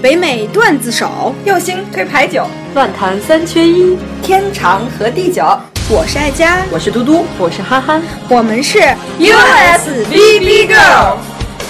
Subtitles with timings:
[0.00, 5.44] 北美段子手，右星推牌九，乱弹三缺一，天长和地久。
[5.90, 8.78] 我是爱佳，我是嘟嘟，我是憨憨，我们是
[9.18, 11.16] USBB Girl，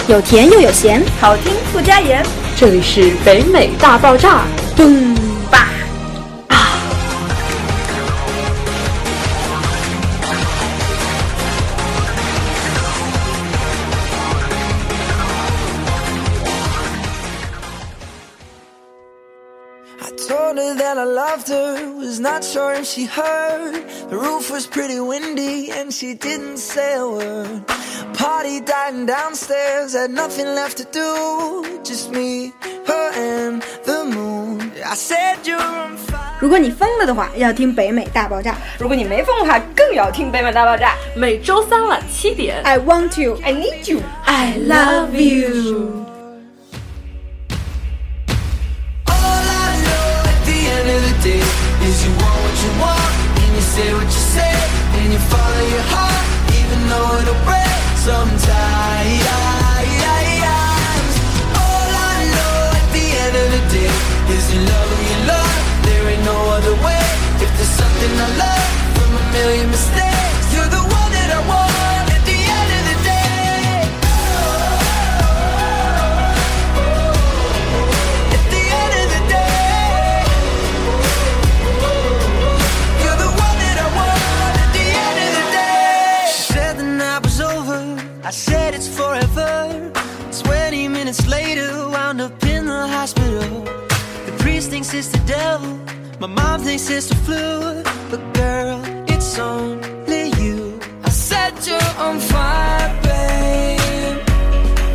[0.08, 2.22] 有甜又有咸，好听不加盐。
[2.54, 4.42] 这里是北美大爆炸，
[4.76, 5.16] 嘣
[20.47, 23.83] her that I loved her, was not sure if she heard.
[24.09, 27.63] The roof was pretty windy and she didn't say a word.
[28.13, 31.81] Party dying downstairs, had nothing left to do.
[31.83, 32.53] Just me,
[32.85, 34.71] her and the moon.
[34.85, 36.19] I said you're on fire.
[36.39, 38.55] 如果你疯了的话，要听北美大爆炸。
[38.77, 40.95] 如果你没疯的话，更要听北美大爆炸。
[41.15, 44.01] 每周三晚七点 I want you, I need you.
[44.25, 46.06] I love you。
[57.20, 59.26] It'll break sometimes.
[59.26, 59.57] All
[92.88, 93.64] hospital.
[94.26, 95.78] The priest thinks it's the devil.
[96.20, 97.82] My mom thinks it's the flu.
[98.10, 100.80] But girl, it's only you.
[101.04, 104.18] I said you're on fire, babe.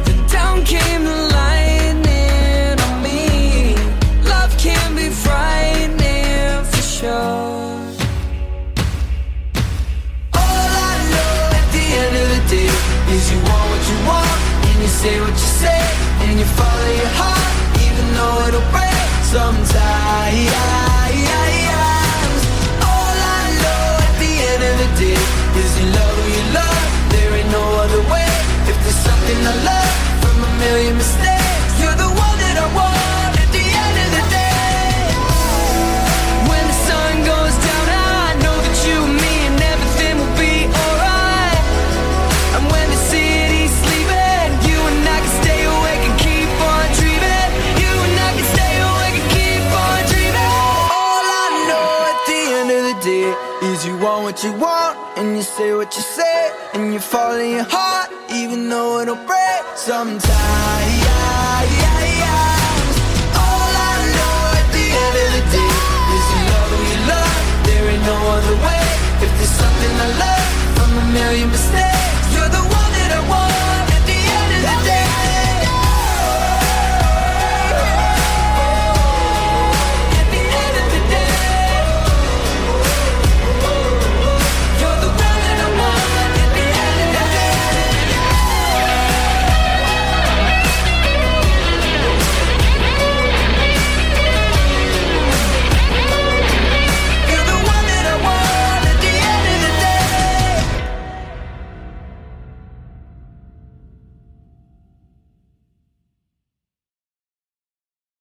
[0.05, 3.75] Then down came the lightning on me.
[4.33, 7.63] Love can be frightening for sure.
[13.13, 16.12] Is you want what you want and you say what you say
[53.33, 56.99] day is you want what you want and you say what you say and you
[56.99, 60.82] follow your heart even though it'll break sometimes.